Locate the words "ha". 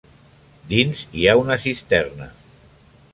1.31-1.37